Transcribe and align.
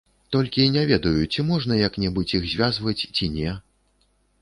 Толькі 0.35 0.65
не 0.75 0.85
ведаю, 0.91 1.21
ці 1.35 1.45
можна 1.51 1.79
як-небудзь 1.81 2.37
іх 2.41 2.51
звязваць, 2.57 2.99
ці 3.15 3.33
не. 3.39 3.51